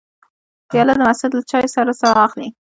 پیاله 0.69 0.93
د 0.97 0.99
مسجدو 1.07 1.37
له 1.39 1.43
چای 1.51 1.65
سره 1.75 1.91
ساه 2.01 2.17
اخلي. 2.25 2.47